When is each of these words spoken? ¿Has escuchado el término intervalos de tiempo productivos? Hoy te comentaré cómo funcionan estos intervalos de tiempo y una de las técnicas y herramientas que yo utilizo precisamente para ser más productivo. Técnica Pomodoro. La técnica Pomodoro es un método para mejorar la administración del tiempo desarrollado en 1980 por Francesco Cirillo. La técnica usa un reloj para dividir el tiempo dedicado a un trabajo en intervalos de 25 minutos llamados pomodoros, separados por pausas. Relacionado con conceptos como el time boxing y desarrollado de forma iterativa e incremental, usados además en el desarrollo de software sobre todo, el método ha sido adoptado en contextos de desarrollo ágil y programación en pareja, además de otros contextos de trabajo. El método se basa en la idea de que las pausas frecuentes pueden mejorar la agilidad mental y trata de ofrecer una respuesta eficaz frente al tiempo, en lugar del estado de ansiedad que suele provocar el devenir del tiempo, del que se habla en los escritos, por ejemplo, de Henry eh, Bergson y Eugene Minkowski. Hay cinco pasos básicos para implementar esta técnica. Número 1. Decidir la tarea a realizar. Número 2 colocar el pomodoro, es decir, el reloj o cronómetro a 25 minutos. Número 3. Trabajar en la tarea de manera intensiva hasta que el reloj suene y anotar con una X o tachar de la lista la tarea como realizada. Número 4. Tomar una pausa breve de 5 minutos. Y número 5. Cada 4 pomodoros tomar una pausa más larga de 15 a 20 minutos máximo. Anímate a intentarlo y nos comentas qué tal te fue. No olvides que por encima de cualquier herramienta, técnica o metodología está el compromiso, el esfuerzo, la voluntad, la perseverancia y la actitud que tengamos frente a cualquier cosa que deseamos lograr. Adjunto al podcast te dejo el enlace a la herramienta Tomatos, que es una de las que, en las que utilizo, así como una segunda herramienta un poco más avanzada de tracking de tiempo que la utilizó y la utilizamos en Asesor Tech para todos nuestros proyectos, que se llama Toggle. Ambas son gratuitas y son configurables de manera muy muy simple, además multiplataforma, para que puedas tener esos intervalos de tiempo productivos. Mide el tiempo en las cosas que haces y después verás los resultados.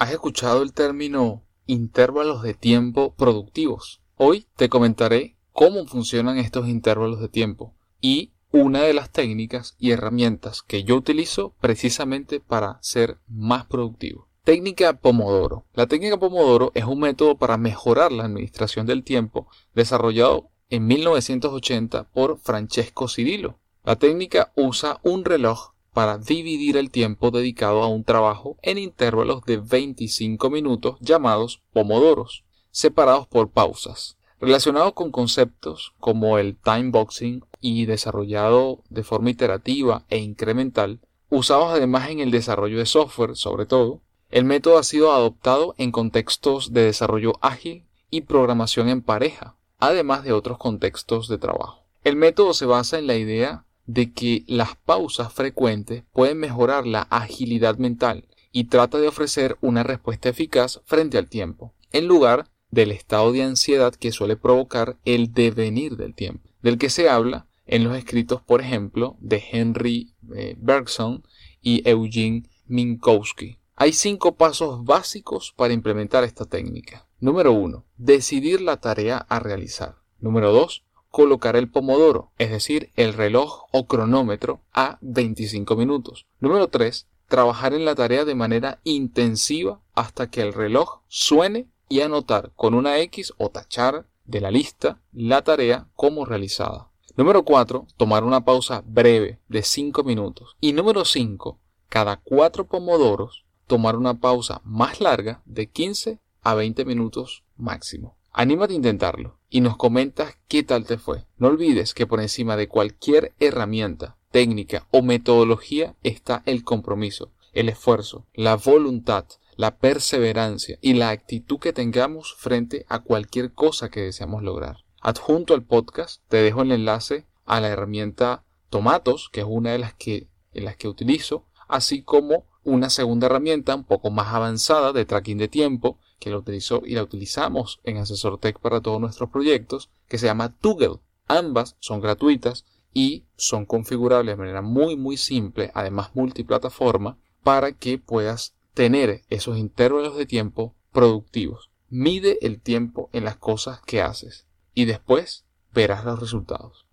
¿Has 0.00 0.12
escuchado 0.12 0.62
el 0.62 0.72
término 0.72 1.42
intervalos 1.66 2.40
de 2.40 2.54
tiempo 2.54 3.14
productivos? 3.16 4.00
Hoy 4.16 4.46
te 4.56 4.70
comentaré 4.70 5.36
cómo 5.52 5.84
funcionan 5.84 6.38
estos 6.38 6.68
intervalos 6.68 7.20
de 7.20 7.28
tiempo 7.28 7.74
y 8.00 8.32
una 8.50 8.80
de 8.80 8.94
las 8.94 9.10
técnicas 9.10 9.76
y 9.78 9.90
herramientas 9.90 10.62
que 10.62 10.84
yo 10.84 10.96
utilizo 10.96 11.52
precisamente 11.60 12.40
para 12.40 12.78
ser 12.80 13.18
más 13.28 13.66
productivo. 13.66 14.26
Técnica 14.42 14.94
Pomodoro. 14.94 15.66
La 15.74 15.86
técnica 15.86 16.16
Pomodoro 16.16 16.72
es 16.74 16.86
un 16.86 17.00
método 17.00 17.36
para 17.36 17.58
mejorar 17.58 18.10
la 18.10 18.24
administración 18.24 18.86
del 18.86 19.04
tiempo 19.04 19.48
desarrollado 19.74 20.48
en 20.70 20.86
1980 20.86 22.04
por 22.04 22.38
Francesco 22.38 23.06
Cirillo. 23.06 23.58
La 23.84 23.96
técnica 23.96 24.50
usa 24.56 24.98
un 25.02 25.26
reloj 25.26 25.74
para 26.00 26.16
dividir 26.16 26.78
el 26.78 26.90
tiempo 26.90 27.30
dedicado 27.30 27.82
a 27.82 27.88
un 27.88 28.04
trabajo 28.04 28.56
en 28.62 28.78
intervalos 28.78 29.44
de 29.44 29.58
25 29.58 30.48
minutos 30.48 30.96
llamados 31.00 31.60
pomodoros, 31.74 32.42
separados 32.70 33.26
por 33.26 33.50
pausas. 33.50 34.16
Relacionado 34.40 34.94
con 34.94 35.10
conceptos 35.10 35.92
como 36.00 36.38
el 36.38 36.56
time 36.56 36.88
boxing 36.90 37.44
y 37.60 37.84
desarrollado 37.84 38.82
de 38.88 39.02
forma 39.02 39.28
iterativa 39.28 40.06
e 40.08 40.16
incremental, 40.16 41.00
usados 41.28 41.70
además 41.70 42.08
en 42.08 42.20
el 42.20 42.30
desarrollo 42.30 42.78
de 42.78 42.86
software 42.86 43.36
sobre 43.36 43.66
todo, 43.66 44.00
el 44.30 44.46
método 44.46 44.78
ha 44.78 44.84
sido 44.84 45.12
adoptado 45.12 45.74
en 45.76 45.92
contextos 45.92 46.72
de 46.72 46.84
desarrollo 46.84 47.34
ágil 47.42 47.84
y 48.08 48.22
programación 48.22 48.88
en 48.88 49.02
pareja, 49.02 49.54
además 49.78 50.24
de 50.24 50.32
otros 50.32 50.56
contextos 50.56 51.28
de 51.28 51.36
trabajo. 51.36 51.84
El 52.04 52.16
método 52.16 52.54
se 52.54 52.64
basa 52.64 52.98
en 52.98 53.06
la 53.06 53.16
idea 53.16 53.66
de 53.92 54.12
que 54.12 54.44
las 54.46 54.76
pausas 54.76 55.32
frecuentes 55.32 56.04
pueden 56.12 56.38
mejorar 56.38 56.86
la 56.86 57.02
agilidad 57.02 57.76
mental 57.78 58.28
y 58.52 58.64
trata 58.64 58.98
de 58.98 59.08
ofrecer 59.08 59.56
una 59.60 59.82
respuesta 59.82 60.28
eficaz 60.28 60.80
frente 60.84 61.18
al 61.18 61.28
tiempo, 61.28 61.74
en 61.90 62.06
lugar 62.06 62.48
del 62.70 62.92
estado 62.92 63.32
de 63.32 63.42
ansiedad 63.42 63.92
que 63.92 64.12
suele 64.12 64.36
provocar 64.36 64.96
el 65.04 65.32
devenir 65.32 65.96
del 65.96 66.14
tiempo, 66.14 66.48
del 66.62 66.78
que 66.78 66.88
se 66.88 67.08
habla 67.08 67.48
en 67.66 67.82
los 67.82 67.96
escritos, 67.96 68.40
por 68.42 68.60
ejemplo, 68.60 69.16
de 69.18 69.42
Henry 69.50 70.14
eh, 70.36 70.54
Bergson 70.58 71.24
y 71.60 71.88
Eugene 71.88 72.44
Minkowski. 72.66 73.58
Hay 73.74 73.92
cinco 73.92 74.36
pasos 74.36 74.84
básicos 74.84 75.52
para 75.56 75.72
implementar 75.72 76.22
esta 76.22 76.44
técnica. 76.44 77.08
Número 77.18 77.52
1. 77.52 77.84
Decidir 77.96 78.60
la 78.60 78.76
tarea 78.76 79.18
a 79.18 79.40
realizar. 79.40 79.96
Número 80.20 80.52
2 80.52 80.84
colocar 81.10 81.56
el 81.56 81.68
pomodoro, 81.68 82.30
es 82.38 82.50
decir, 82.50 82.90
el 82.96 83.12
reloj 83.12 83.66
o 83.72 83.86
cronómetro 83.86 84.60
a 84.72 84.98
25 85.00 85.76
minutos. 85.76 86.26
Número 86.40 86.68
3. 86.68 87.06
Trabajar 87.28 87.74
en 87.74 87.84
la 87.84 87.94
tarea 87.94 88.24
de 88.24 88.34
manera 88.34 88.80
intensiva 88.84 89.80
hasta 89.94 90.30
que 90.30 90.40
el 90.40 90.52
reloj 90.52 91.00
suene 91.08 91.68
y 91.88 92.00
anotar 92.00 92.52
con 92.56 92.74
una 92.74 92.98
X 92.98 93.32
o 93.38 93.50
tachar 93.50 94.06
de 94.24 94.40
la 94.40 94.50
lista 94.50 95.00
la 95.12 95.42
tarea 95.42 95.88
como 95.96 96.24
realizada. 96.24 96.88
Número 97.16 97.44
4. 97.44 97.86
Tomar 97.96 98.24
una 98.24 98.44
pausa 98.44 98.82
breve 98.86 99.40
de 99.48 99.62
5 99.62 100.04
minutos. 100.04 100.56
Y 100.60 100.72
número 100.72 101.04
5. 101.04 101.58
Cada 101.88 102.16
4 102.16 102.66
pomodoros 102.66 103.44
tomar 103.66 103.96
una 103.96 104.14
pausa 104.14 104.60
más 104.64 105.00
larga 105.00 105.42
de 105.44 105.68
15 105.68 106.18
a 106.42 106.54
20 106.54 106.84
minutos 106.84 107.44
máximo. 107.56 108.16
Anímate 108.32 108.74
a 108.74 108.76
intentarlo 108.76 109.38
y 109.48 109.60
nos 109.60 109.76
comentas 109.76 110.36
qué 110.48 110.62
tal 110.62 110.86
te 110.86 110.98
fue. 110.98 111.26
No 111.36 111.48
olvides 111.48 111.94
que 111.94 112.06
por 112.06 112.20
encima 112.20 112.56
de 112.56 112.68
cualquier 112.68 113.34
herramienta, 113.40 114.16
técnica 114.30 114.86
o 114.90 115.02
metodología 115.02 115.96
está 116.02 116.42
el 116.46 116.62
compromiso, 116.62 117.32
el 117.52 117.68
esfuerzo, 117.68 118.26
la 118.32 118.56
voluntad, 118.56 119.26
la 119.56 119.76
perseverancia 119.76 120.78
y 120.80 120.94
la 120.94 121.10
actitud 121.10 121.58
que 121.58 121.72
tengamos 121.72 122.34
frente 122.38 122.86
a 122.88 123.00
cualquier 123.00 123.52
cosa 123.52 123.90
que 123.90 124.00
deseamos 124.00 124.42
lograr. 124.42 124.78
Adjunto 125.00 125.54
al 125.54 125.64
podcast 125.64 126.22
te 126.28 126.38
dejo 126.38 126.62
el 126.62 126.72
enlace 126.72 127.26
a 127.46 127.60
la 127.60 127.68
herramienta 127.68 128.44
Tomatos, 128.68 129.28
que 129.32 129.40
es 129.40 129.46
una 129.48 129.72
de 129.72 129.78
las 129.78 129.94
que, 129.94 130.28
en 130.52 130.64
las 130.64 130.76
que 130.76 130.88
utilizo, 130.88 131.46
así 131.68 132.02
como 132.02 132.46
una 132.62 132.90
segunda 132.90 133.26
herramienta 133.26 133.74
un 133.74 133.84
poco 133.84 134.10
más 134.10 134.32
avanzada 134.32 134.92
de 134.92 135.04
tracking 135.04 135.38
de 135.38 135.48
tiempo 135.48 135.98
que 136.20 136.30
la 136.30 136.36
utilizó 136.36 136.82
y 136.84 136.94
la 136.94 137.02
utilizamos 137.02 137.80
en 137.82 137.96
Asesor 137.96 138.38
Tech 138.38 138.60
para 138.60 138.80
todos 138.80 139.00
nuestros 139.00 139.30
proyectos, 139.30 139.90
que 140.06 140.18
se 140.18 140.26
llama 140.26 140.54
Toggle. 140.56 141.00
Ambas 141.26 141.76
son 141.80 142.00
gratuitas 142.00 142.66
y 142.92 143.24
son 143.36 143.66
configurables 143.66 144.34
de 144.34 144.36
manera 144.36 144.62
muy 144.62 144.96
muy 144.96 145.16
simple, 145.16 145.72
además 145.74 146.10
multiplataforma, 146.14 147.18
para 147.42 147.72
que 147.72 147.98
puedas 147.98 148.54
tener 148.74 149.22
esos 149.30 149.58
intervalos 149.58 150.16
de 150.16 150.26
tiempo 150.26 150.76
productivos. 150.92 151.70
Mide 151.88 152.38
el 152.46 152.60
tiempo 152.60 153.10
en 153.12 153.24
las 153.24 153.36
cosas 153.36 153.80
que 153.80 154.02
haces 154.02 154.46
y 154.74 154.84
después 154.84 155.44
verás 155.72 156.04
los 156.04 156.20
resultados. 156.20 156.86